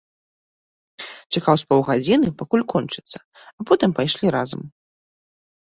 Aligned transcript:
Чакаў 1.37 1.55
з 1.63 1.69
паўгадзіны, 1.73 2.27
пакуль 2.41 2.67
кончыцца, 2.75 3.17
потым 3.73 3.89
пайшлі 4.03 4.27
разам. 4.39 4.61